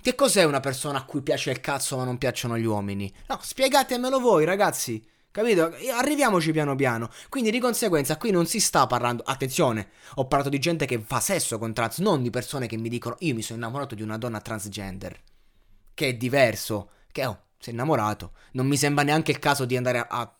Che 0.00 0.14
cos'è 0.14 0.44
una 0.44 0.60
persona 0.60 0.98
a 0.98 1.04
cui 1.04 1.22
piace 1.22 1.50
il 1.50 1.60
cazzo 1.60 1.96
ma 1.96 2.04
non 2.04 2.18
piacciono 2.18 2.56
gli 2.56 2.66
uomini? 2.66 3.12
No, 3.26 3.40
spiegatemelo 3.42 4.20
voi, 4.20 4.44
ragazzi. 4.44 5.04
Capito? 5.34 5.74
Arriviamoci 5.92 6.52
piano 6.52 6.76
piano. 6.76 7.10
Quindi 7.28 7.50
di 7.50 7.58
conseguenza 7.58 8.16
qui 8.16 8.30
non 8.30 8.46
si 8.46 8.60
sta 8.60 8.86
parlando. 8.86 9.24
Attenzione, 9.26 9.88
ho 10.14 10.28
parlato 10.28 10.48
di 10.48 10.60
gente 10.60 10.86
che 10.86 11.02
fa 11.04 11.18
sesso 11.18 11.58
con 11.58 11.72
trans, 11.72 11.98
non 11.98 12.22
di 12.22 12.30
persone 12.30 12.68
che 12.68 12.76
mi 12.76 12.88
dicono 12.88 13.16
io 13.18 13.34
mi 13.34 13.42
sono 13.42 13.58
innamorato 13.58 13.96
di 13.96 14.02
una 14.02 14.16
donna 14.16 14.40
transgender. 14.40 15.20
Che 15.92 16.06
è 16.06 16.14
diverso. 16.14 16.90
Che 17.10 17.26
oh, 17.26 17.46
sei 17.58 17.72
innamorato. 17.72 18.30
Non 18.52 18.68
mi 18.68 18.76
sembra 18.76 19.02
neanche 19.02 19.32
il 19.32 19.40
caso 19.40 19.64
di 19.64 19.76
andare 19.76 19.98
a, 19.98 20.06
a 20.08 20.33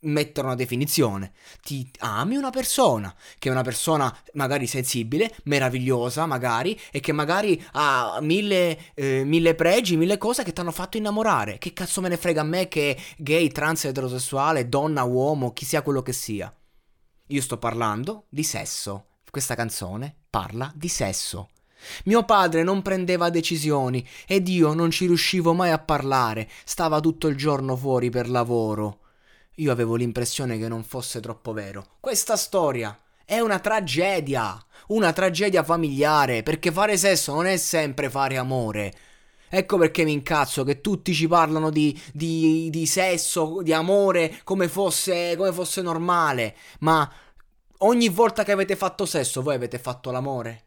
mettere 0.00 0.46
una 0.46 0.56
definizione. 0.56 1.32
Ti 1.62 1.90
ami 2.00 2.36
una 2.36 2.50
persona, 2.50 3.14
che 3.38 3.48
è 3.48 3.52
una 3.52 3.62
persona 3.62 4.14
magari 4.34 4.66
sensibile, 4.66 5.34
meravigliosa 5.44 6.26
magari, 6.26 6.78
e 6.90 7.00
che 7.00 7.12
magari 7.12 7.62
ha 7.72 8.18
mille, 8.20 8.94
eh, 8.94 9.24
mille 9.24 9.54
pregi, 9.54 9.96
mille 9.96 10.18
cose 10.18 10.42
che 10.44 10.52
ti 10.52 10.60
hanno 10.60 10.72
fatto 10.72 10.96
innamorare. 10.96 11.58
Che 11.58 11.72
cazzo 11.72 12.00
me 12.00 12.08
ne 12.08 12.16
frega 12.16 12.42
a 12.42 12.44
me 12.44 12.68
che 12.68 12.96
gay, 13.16 13.48
trans, 13.48 13.86
eterosessuale, 13.86 14.68
donna, 14.68 15.02
uomo, 15.04 15.52
chi 15.52 15.64
sia 15.64 15.82
quello 15.82 16.02
che 16.02 16.12
sia. 16.12 16.52
Io 17.30 17.42
sto 17.42 17.58
parlando 17.58 18.26
di 18.28 18.42
sesso. 18.42 19.06
Questa 19.30 19.54
canzone 19.54 20.14
parla 20.30 20.72
di 20.74 20.88
sesso. 20.88 21.50
Mio 22.04 22.24
padre 22.24 22.62
non 22.62 22.82
prendeva 22.82 23.30
decisioni 23.30 24.06
ed 24.26 24.48
io 24.48 24.72
non 24.74 24.90
ci 24.90 25.06
riuscivo 25.06 25.52
mai 25.52 25.70
a 25.70 25.78
parlare, 25.78 26.48
stava 26.64 27.00
tutto 27.00 27.28
il 27.28 27.36
giorno 27.36 27.76
fuori 27.76 28.10
per 28.10 28.28
lavoro. 28.28 29.00
Io 29.58 29.72
avevo 29.72 29.96
l'impressione 29.96 30.56
che 30.58 30.68
non 30.68 30.84
fosse 30.84 31.20
troppo 31.20 31.52
vero. 31.52 31.96
Questa 32.00 32.36
storia 32.36 32.96
è 33.24 33.40
una 33.40 33.58
tragedia, 33.58 34.56
una 34.88 35.12
tragedia 35.12 35.64
familiare, 35.64 36.42
perché 36.42 36.70
fare 36.70 36.96
sesso 36.96 37.34
non 37.34 37.46
è 37.46 37.56
sempre 37.56 38.08
fare 38.08 38.36
amore. 38.36 38.94
Ecco 39.48 39.76
perché 39.76 40.04
mi 40.04 40.12
incazzo 40.12 40.62
che 40.62 40.80
tutti 40.80 41.12
ci 41.12 41.26
parlano 41.26 41.70
di, 41.70 41.98
di, 42.12 42.68
di 42.70 42.86
sesso, 42.86 43.60
di 43.62 43.72
amore, 43.72 44.40
come 44.44 44.68
fosse, 44.68 45.34
come 45.36 45.52
fosse 45.52 45.82
normale. 45.82 46.54
Ma 46.80 47.10
ogni 47.78 48.08
volta 48.08 48.44
che 48.44 48.52
avete 48.52 48.76
fatto 48.76 49.06
sesso, 49.06 49.42
voi 49.42 49.56
avete 49.56 49.78
fatto 49.78 50.10
l'amore? 50.10 50.66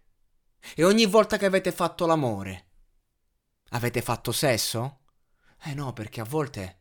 E 0.76 0.84
ogni 0.84 1.06
volta 1.06 1.38
che 1.38 1.46
avete 1.46 1.72
fatto 1.72 2.06
l'amore, 2.06 2.66
avete 3.70 4.02
fatto 4.02 4.32
sesso? 4.32 5.00
Eh 5.64 5.74
no, 5.74 5.94
perché 5.94 6.22
a 6.22 6.26
volte 6.26 6.81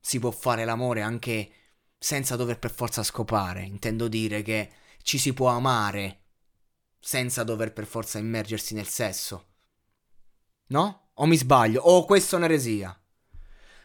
si 0.00 0.18
può 0.18 0.30
fare 0.30 0.64
l'amore 0.64 1.02
anche 1.02 1.52
senza 1.98 2.36
dover 2.36 2.58
per 2.58 2.72
forza 2.72 3.02
scopare. 3.02 3.62
Intendo 3.62 4.08
dire 4.08 4.42
che 4.42 4.70
ci 5.02 5.18
si 5.18 5.32
può 5.32 5.48
amare 5.48 6.18
senza 6.98 7.44
dover 7.44 7.72
per 7.72 7.86
forza 7.86 8.18
immergersi 8.18 8.74
nel 8.74 8.88
sesso. 8.88 9.46
No? 10.68 11.10
O 11.14 11.26
mi 11.26 11.36
sbaglio? 11.36 11.82
O 11.82 12.04
questa 12.04 12.36
è 12.36 12.38
un'eresia? 12.38 12.94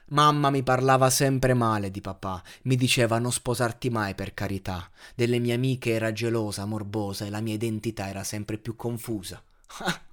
Mamma 0.10 0.51
mi 0.51 0.62
parlava 0.62 1.10
sempre 1.10 1.55
male 1.55 1.89
di 1.89 2.00
papà, 2.00 2.43
mi 2.63 2.75
diceva 2.75 3.17
non 3.17 3.31
sposarti 3.31 3.89
mai 3.89 4.13
per 4.13 4.36
carità. 4.36 4.88
Delle 5.15 5.39
mie 5.39 5.55
amiche 5.55 5.93
era 5.93 6.12
gelosa, 6.12 6.65
morbosa 6.65 7.25
e 7.25 7.31
la 7.31 7.41
mia 7.41 7.55
identità 7.55 8.07
era 8.07 8.24
sempre 8.24 8.60
più 8.60 8.75
confusa. 8.75 9.43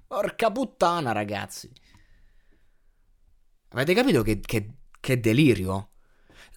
Porca 0.07 0.51
puttana, 0.51 1.11
ragazzi. 1.11 1.71
Avete 3.69 3.93
capito 3.93 4.23
che, 4.23 4.39
che, 4.39 4.73
che 4.99 5.19
delirio? 5.19 5.92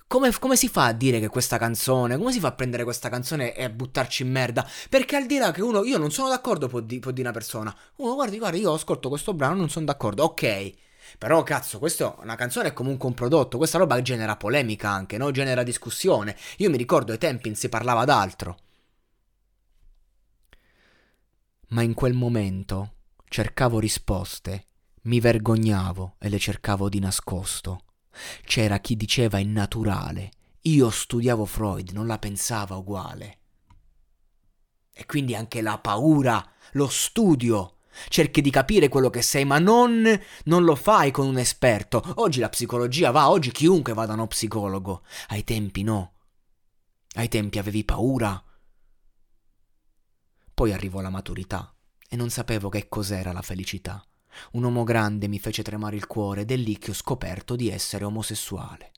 Come, 0.09 0.31
come, 0.39 0.55
si 0.55 0.69
fa 0.69 0.87
a 0.87 0.93
dire 0.93 1.19
che 1.19 1.29
questa 1.29 1.59
canzone, 1.59 2.17
come 2.17 2.31
si 2.31 2.39
fa 2.39 2.49
a 2.49 2.53
prendere 2.53 2.85
questa 2.85 3.09
canzone 3.09 3.55
e 3.57 3.65
a 3.65 3.69
buttarci 3.69 4.23
in 4.23 4.31
merda? 4.31 4.65
Perché 4.89 5.17
al 5.17 5.27
di 5.27 5.37
là 5.37 5.51
che 5.51 5.63
uno, 5.63 5.83
io 5.83 5.99
non 5.99 6.13
sono 6.13 6.29
d'accordo, 6.29 6.69
può, 6.69 6.79
di, 6.79 7.01
può 7.01 7.11
dire 7.11 7.29
una 7.29 7.37
persona, 7.37 7.77
uno 7.97 8.15
guardi, 8.15 8.39
guarda, 8.39 8.57
io 8.57 8.73
ascolto 8.73 9.09
questo 9.09 9.35
brano, 9.35 9.57
non 9.57 9.69
sono 9.69 9.85
d'accordo, 9.85 10.23
ok. 10.23 10.75
Però 11.19 11.43
cazzo, 11.43 11.79
questa 11.81 12.05
è 12.05 12.23
una 12.23 12.37
canzone 12.37 12.69
è 12.69 12.73
comunque 12.73 13.09
un 13.09 13.15
prodotto, 13.15 13.57
questa 13.57 13.79
roba 13.79 14.01
genera 14.01 14.37
polemica 14.37 14.91
anche, 14.91 15.19
no? 15.19 15.33
Genera 15.33 15.65
discussione. 15.65 16.37
Io 16.59 16.71
mi 16.71 16.77
ricordo 16.77 17.11
ai 17.11 17.19
tempi 17.19 17.55
si 17.57 17.69
parlava 17.69 18.05
d'altro. 18.05 18.59
Ma 21.69 21.83
in 21.83 21.95
quel 21.95 22.15
momento 22.15 22.93
cercavo 23.29 23.81
risposte, 23.81 24.67
mi 25.03 25.19
vergognavo 25.19 26.15
e 26.21 26.29
le 26.29 26.39
cercavo 26.39 26.89
di 26.89 27.01
nascosto. 27.01 27.86
C'era 28.45 28.79
chi 28.79 28.97
diceva 28.97 29.39
innaturale. 29.39 30.31
Io 30.63 30.91
studiavo 30.91 31.45
Freud, 31.45 31.91
non 31.91 32.07
la 32.07 32.19
pensava 32.19 32.77
uguale. 32.77 33.39
E 34.93 35.07
quindi 35.07 35.35
anche 35.35 35.61
la 35.61 35.79
paura, 35.79 36.45
lo 36.73 36.89
studio. 36.89 37.79
Cerchi 38.09 38.41
di 38.41 38.51
capire 38.51 38.89
quello 38.89 39.11
che 39.11 39.23
sei, 39.23 39.45
ma 39.45 39.59
non, 39.59 40.21
non 40.45 40.65
lo 40.65 40.75
fai 40.75 41.11
con 41.11 41.27
un 41.27 41.39
esperto. 41.39 42.03
Oggi 42.17 42.41
la 42.41 42.49
psicologia 42.49 43.11
va, 43.11 43.31
oggi 43.31 43.51
chiunque 43.53 43.95
va 43.95 44.07
da 44.07 44.15
uno 44.15 44.27
psicologo. 44.27 45.03
Ai 45.29 45.45
tempi 45.45 45.83
no. 45.83 46.13
Ai 47.15 47.29
tempi 47.29 47.59
avevi 47.59 47.85
paura. 47.85 48.43
Poi 50.53 50.73
arrivò 50.73 51.01
la 51.01 51.11
maturità 51.11 51.75
e 52.09 52.17
non 52.17 52.31
sapevo 52.31 52.69
che 52.69 52.89
cos'era 52.89 53.33
la 53.33 53.43
felicità. 53.43 54.05
Un 54.53 54.65
uomo 54.65 54.85
grande 54.85 55.29
mi 55.29 55.39
fece 55.39 55.63
tremare 55.63 55.97
il 55.97 56.07
cuore 56.07 56.43
ed 56.43 56.51
è 56.51 56.57
lì 56.57 56.79
che 56.79 56.91
ho 56.91 56.95
scoperto 56.95 57.57
di 57.57 57.71
essere 57.71 58.05
omosessuale. 58.05 58.93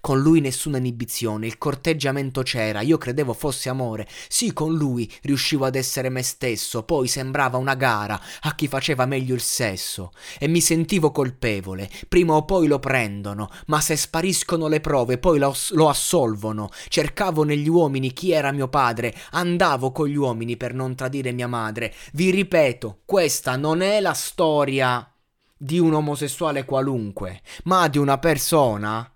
Con 0.00 0.20
lui 0.20 0.40
nessuna 0.40 0.78
inibizione, 0.78 1.46
il 1.46 1.58
corteggiamento 1.58 2.42
c'era, 2.42 2.80
io 2.80 2.98
credevo 2.98 3.32
fosse 3.32 3.68
amore. 3.68 4.06
Sì, 4.28 4.52
con 4.52 4.74
lui 4.74 5.10
riuscivo 5.22 5.64
ad 5.64 5.74
essere 5.74 6.08
me 6.08 6.22
stesso, 6.22 6.82
poi 6.82 7.08
sembrava 7.08 7.58
una 7.58 7.74
gara 7.74 8.20
a 8.40 8.54
chi 8.54 8.68
faceva 8.68 9.06
meglio 9.06 9.34
il 9.34 9.40
sesso. 9.40 10.12
E 10.38 10.48
mi 10.48 10.60
sentivo 10.60 11.10
colpevole. 11.10 11.90
Prima 12.08 12.34
o 12.34 12.44
poi 12.44 12.66
lo 12.66 12.78
prendono, 12.78 13.50
ma 13.66 13.80
se 13.80 13.96
spariscono 13.96 14.68
le 14.68 14.80
prove 14.80 15.18
poi 15.18 15.38
lo, 15.38 15.54
lo 15.70 15.88
assolvono. 15.88 16.70
Cercavo 16.88 17.44
negli 17.44 17.68
uomini 17.68 18.12
chi 18.12 18.32
era 18.32 18.52
mio 18.52 18.68
padre, 18.68 19.14
andavo 19.30 19.92
con 19.92 20.08
gli 20.08 20.16
uomini 20.16 20.56
per 20.56 20.74
non 20.74 20.94
tradire 20.94 21.32
mia 21.32 21.48
madre. 21.48 21.94
Vi 22.12 22.30
ripeto, 22.30 23.00
questa 23.04 23.56
non 23.56 23.80
è 23.80 24.00
la 24.00 24.14
storia 24.14 25.12
di 25.56 25.78
un 25.78 25.92
omosessuale 25.94 26.64
qualunque, 26.64 27.42
ma 27.64 27.88
di 27.88 27.98
una 27.98 28.18
persona 28.18 29.10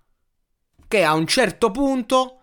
che 0.93 1.03
a 1.03 1.15
un 1.15 1.25
certo 1.25 1.71
punto 1.71 2.41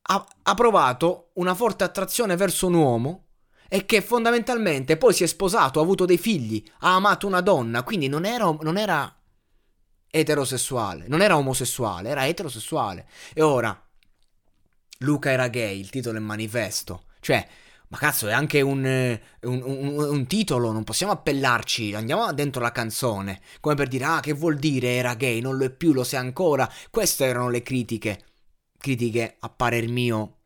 ha, 0.00 0.26
ha 0.44 0.54
provato 0.54 1.32
una 1.34 1.54
forte 1.54 1.84
attrazione 1.84 2.36
verso 2.36 2.68
un 2.68 2.72
uomo 2.72 3.26
e 3.68 3.84
che 3.84 4.00
fondamentalmente 4.00 4.96
poi 4.96 5.12
si 5.12 5.22
è 5.22 5.26
sposato, 5.26 5.78
ha 5.78 5.82
avuto 5.82 6.06
dei 6.06 6.16
figli, 6.16 6.64
ha 6.80 6.94
amato 6.94 7.26
una 7.26 7.42
donna, 7.42 7.82
quindi 7.82 8.08
non 8.08 8.24
era, 8.24 8.50
non 8.62 8.78
era 8.78 9.14
eterosessuale, 10.10 11.04
non 11.06 11.20
era 11.20 11.36
omosessuale, 11.36 12.08
era 12.08 12.26
eterosessuale. 12.26 13.06
E 13.34 13.42
ora, 13.42 13.78
Luca 15.00 15.30
era 15.30 15.48
gay, 15.48 15.78
il 15.78 15.90
titolo 15.90 16.16
è 16.16 16.20
manifesto, 16.20 17.08
cioè 17.20 17.46
ma 17.88 17.98
cazzo, 17.98 18.26
è 18.26 18.32
anche 18.32 18.60
un, 18.60 18.84
un, 19.42 19.62
un, 19.62 19.98
un, 19.98 20.26
titolo, 20.26 20.72
non 20.72 20.82
possiamo 20.82 21.12
appellarci, 21.12 21.94
andiamo 21.94 22.32
dentro 22.32 22.60
la 22.60 22.72
canzone, 22.72 23.40
come 23.60 23.76
per 23.76 23.86
dire, 23.86 24.04
ah, 24.04 24.20
che 24.20 24.32
vuol 24.32 24.56
dire 24.56 24.96
era 24.96 25.14
gay, 25.14 25.40
non 25.40 25.56
lo 25.56 25.64
è 25.64 25.70
più, 25.70 25.92
lo 25.92 26.02
sei 26.02 26.18
ancora. 26.18 26.70
Queste 26.90 27.26
erano 27.26 27.48
le 27.48 27.62
critiche, 27.62 28.24
critiche 28.76 29.36
a 29.38 29.48
parer 29.50 29.88
mio 29.88 30.38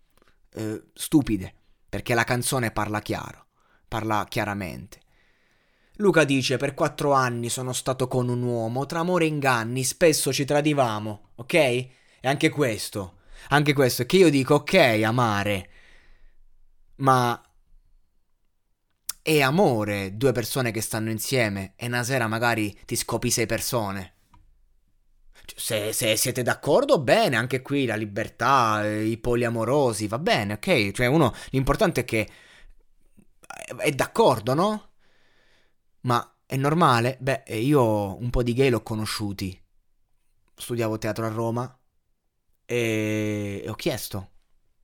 eh, 0.53 0.83
stupide, 0.93 1.55
perché 1.89 2.13
la 2.13 2.25
canzone 2.25 2.73
parla 2.73 3.01
chiaro, 3.01 3.47
parla 3.89 4.27
chiaramente. 4.29 5.01
Luca 5.97 6.25
dice, 6.25 6.59
per 6.59 6.75
quattro 6.75 7.13
anni 7.13 7.49
sono 7.49 7.73
stato 7.73 8.07
con 8.07 8.29
un 8.29 8.43
uomo, 8.43 8.85
tra 8.85 9.01
amore 9.01 9.25
e 9.25 9.29
inganni, 9.29 9.83
spesso 9.85 10.31
ci 10.31 10.45
tradivamo, 10.45 11.31
ok? 11.37 11.55
E 11.55 11.89
anche 12.23 12.51
questo, 12.51 13.21
anche 13.49 13.73
questo, 13.73 14.05
che 14.05 14.17
io 14.19 14.29
dico, 14.29 14.57
ok, 14.57 14.75
amare 15.05 15.69
ma 17.01 17.41
è 19.23 19.41
amore 19.41 20.17
due 20.17 20.33
persone 20.33 20.71
che 20.71 20.81
stanno 20.81 21.11
insieme 21.11 21.75
e 21.77 21.87
una 21.87 22.03
sera 22.03 22.27
magari 22.27 22.77
ti 22.85 22.97
scopi 22.97 23.31
sei 23.31 23.47
persone. 23.47 24.15
Cioè, 25.45 25.59
se, 25.59 25.93
se, 25.93 26.17
siete 26.17 26.43
d'accordo, 26.43 27.01
bene, 27.01 27.37
anche 27.37 27.61
qui 27.63 27.85
la 27.85 27.97
libertà, 27.97 28.87
i 28.89 29.19
poliamorosi, 29.19 30.07
va 30.07 30.19
bene, 30.19 30.55
ok? 30.55 30.93
Cioè, 30.93 31.07
uno, 31.07 31.35
l'importante 31.51 32.03
è 32.03 32.05
che 32.05 32.29
è 33.79 33.91
d'accordo, 33.91 34.55
no? 34.55 34.89
Ma 36.03 36.37
è 36.47 36.57
normale? 36.57 37.17
Beh, 37.21 37.45
io 37.49 38.17
un 38.19 38.31
po' 38.31 38.43
di 38.43 38.55
gay 38.55 38.71
l'ho 38.71 38.83
conosciuti. 38.83 39.59
Studiavo 40.55 40.99
teatro 40.99 41.27
a 41.27 41.29
Roma 41.29 41.79
e 42.67 43.65
ho 43.67 43.75
chiesto 43.75 44.31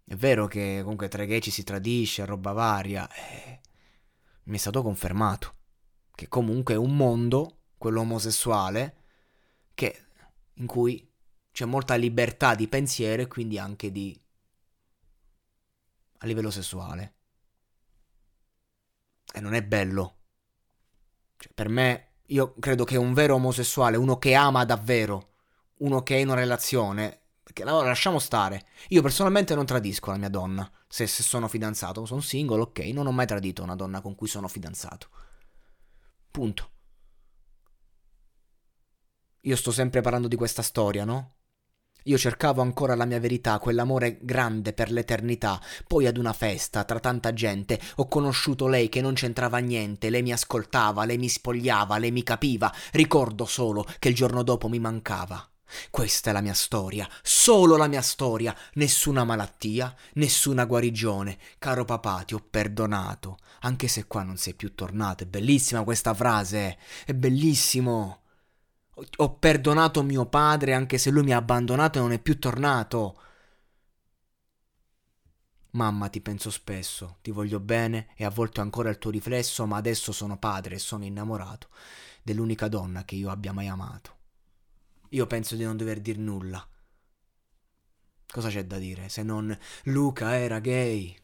è 0.09 0.15
vero 0.15 0.47
che 0.47 0.79
comunque 0.83 1.09
tra 1.09 1.25
gay 1.25 1.41
ci 1.41 1.51
si 1.51 1.65
tradisce, 1.65 2.25
roba 2.25 2.53
varia. 2.53 3.09
Eh, 3.13 3.61
mi 4.45 4.57
è 4.57 4.59
stato 4.59 4.81
confermato 4.81 5.55
che 6.15 6.29
comunque 6.29 6.75
è 6.75 6.77
un 6.77 6.97
mondo, 6.97 7.65
quello 7.77 8.01
omosessuale, 8.01 9.03
che, 9.75 10.07
in 10.55 10.67
cui 10.67 11.13
c'è 11.51 11.65
molta 11.65 11.97
libertà 11.97 12.55
di 12.55 12.69
pensiero 12.69 13.23
e 13.23 13.27
quindi 13.27 13.59
anche 13.59 13.91
di... 13.91 14.19
a 16.19 16.27
livello 16.27 16.51
sessuale. 16.51 17.15
E 19.35 19.41
non 19.41 19.55
è 19.55 19.63
bello. 19.65 20.19
Cioè, 21.37 21.53
per 21.53 21.69
me, 21.69 22.13
io 22.27 22.55
credo 22.61 22.85
che 22.85 22.97
un 22.97 23.13
vero 23.13 23.35
omosessuale, 23.35 23.97
uno 23.97 24.19
che 24.19 24.35
ama 24.35 24.65
davvero, 24.65 25.35
uno 25.79 26.05
che 26.05 26.15
è 26.15 26.19
in 26.19 26.29
una 26.29 26.37
relazione, 26.37 27.26
perché 27.47 27.63
allora 27.63 27.87
lasciamo 27.87 28.19
stare. 28.19 28.67
Io 28.89 29.03
personalmente 29.03 29.55
non 29.55 29.67
tradisco 29.67 30.11
la 30.11 30.17
mia 30.17 30.29
donna. 30.29 30.69
Se, 30.89 31.07
se 31.07 31.23
sono 31.23 31.47
fidanzato, 31.47 32.05
sono 32.05 32.21
single, 32.21 32.63
ok. 32.63 32.79
Non 32.87 33.07
ho 33.07 33.13
mai 33.13 33.25
tradito 33.25 33.63
una 33.63 33.77
donna 33.77 34.01
con 34.01 34.17
cui 34.17 34.27
sono 34.27 34.49
fidanzato. 34.49 35.09
Punto. 36.29 36.71
Io 39.43 39.55
sto 39.55 39.71
sempre 39.71 40.01
parlando 40.01 40.27
di 40.27 40.35
questa 40.35 40.61
storia, 40.61 41.05
no? 41.05 41.37
Io 42.03 42.19
cercavo 42.19 42.63
ancora 42.63 42.97
la 42.97 43.05
mia 43.05 43.21
verità, 43.21 43.61
quell'amore 43.61 44.19
grande 44.23 44.73
per 44.73 44.91
l'eternità. 44.91 45.61
Poi 45.87 46.09
ad 46.09 46.17
una 46.17 46.33
festa, 46.33 46.83
tra 46.83 46.99
tanta 46.99 47.33
gente, 47.33 47.81
ho 47.95 48.09
conosciuto 48.09 48.67
lei 48.67 48.89
che 48.89 49.01
non 49.01 49.15
c'entrava 49.15 49.59
niente, 49.59 50.11
lei 50.11 50.23
mi 50.23 50.33
ascoltava, 50.33 51.05
lei 51.05 51.17
mi 51.17 51.29
spogliava, 51.29 51.97
lei 51.99 52.11
mi 52.11 52.25
capiva. 52.25 52.75
Ricordo 52.91 53.45
solo 53.45 53.87
che 54.01 54.09
il 54.09 54.17
giorno 54.17 54.43
dopo 54.43 54.69
mi 54.69 54.81
mancava. 54.81 55.49
Questa 55.91 56.31
è 56.31 56.33
la 56.33 56.41
mia 56.41 56.55
storia, 56.55 57.09
solo 57.23 57.77
la 57.77 57.89
mia 57.89 58.03
storia, 58.03 58.57
nessuna 58.75 59.25
malattia, 59.25 59.95
nessuna 60.15 60.65
guarigione. 60.65 61.39
Caro 61.59 61.85
papà, 61.85 62.23
ti 62.23 62.35
ho 62.35 62.45
perdonato, 62.49 63.39
anche 63.61 63.89
se 63.89 64.07
qua 64.07 64.23
non 64.23 64.37
sei 64.37 64.55
più 64.55 64.75
tornato. 64.75 65.25
È 65.25 65.27
bellissima 65.27 65.85
questa 65.85 66.15
frase, 66.15 66.79
è 67.05 67.15
bellissimo. 67.15 68.23
Ho 69.17 69.35
perdonato 69.37 70.03
mio 70.03 70.27
padre 70.27 70.73
anche 70.73 70.99
se 70.99 71.11
lui 71.11 71.23
mi 71.23 71.33
ha 71.33 71.37
abbandonato 71.39 71.99
e 71.99 72.01
non 72.01 72.13
è 72.13 72.19
più 72.19 72.39
tornato. 72.39 73.21
Mamma, 75.71 76.09
ti 76.09 76.23
penso 76.23 76.51
spesso, 76.51 77.19
ti 77.21 77.31
voglio 77.31 77.61
bene 77.61 78.09
e 78.17 78.25
a 78.25 78.31
volte 78.31 78.63
ancora 78.63 78.89
il 78.89 78.99
tuo 78.99 79.11
riflesso, 79.11 79.67
ma 79.67 79.77
adesso 79.77 80.11
sono 80.13 80.39
padre 80.39 80.77
e 80.77 80.79
sono 80.79 81.05
innamorato 81.05 81.69
dell'unica 82.23 82.69
donna 82.69 83.05
che 83.05 83.15
io 83.15 83.31
abbia 83.31 83.53
mai 83.53 83.69
amato. 83.69 84.16
Io 85.17 85.27
penso 85.27 85.57
di 85.57 85.65
non 85.65 85.79
dover 85.79 86.01
dire 86.01 86.21
nulla. 86.21 86.63
Cosa 88.31 88.51
c'è 88.51 88.67
da 88.67 88.77
dire 88.77 89.09
se 89.09 89.23
non 89.23 89.59
Luca 89.85 90.37
era 90.37 90.59
gay 90.59 91.17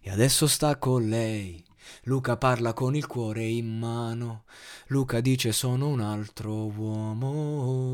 e 0.00 0.10
adesso 0.10 0.46
sta 0.46 0.78
con 0.78 1.08
lei. 1.08 1.60
Luca 2.04 2.36
parla 2.36 2.72
con 2.72 2.94
il 2.94 3.08
cuore 3.08 3.42
in 3.42 3.80
mano. 3.80 4.44
Luca 4.86 5.20
dice 5.20 5.50
sono 5.50 5.88
un 5.88 6.00
altro 6.00 6.66
uomo. 6.66 7.92